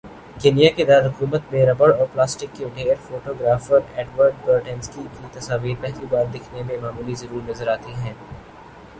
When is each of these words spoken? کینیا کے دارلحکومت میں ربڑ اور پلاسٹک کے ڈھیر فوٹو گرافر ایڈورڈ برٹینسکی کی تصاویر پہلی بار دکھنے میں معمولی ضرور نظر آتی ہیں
کینیا 0.41 0.69
کے 0.75 0.85
دارلحکومت 0.85 1.51
میں 1.51 1.65
ربڑ 1.65 1.89
اور 1.89 2.07
پلاسٹک 2.13 2.55
کے 2.55 2.69
ڈھیر 2.75 2.95
فوٹو 3.01 3.33
گرافر 3.39 3.79
ایڈورڈ 3.95 4.33
برٹینسکی 4.45 5.01
کی 5.11 5.27
تصاویر 5.33 5.75
پہلی 5.81 6.05
بار 6.09 6.25
دکھنے 6.33 6.63
میں 6.63 6.77
معمولی 6.81 7.15
ضرور 7.15 7.49
نظر 7.49 7.67
آتی 7.67 7.93
ہیں 7.95 8.13